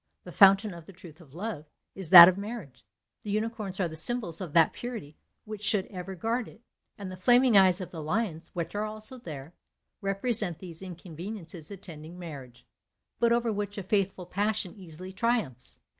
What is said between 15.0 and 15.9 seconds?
triumphs.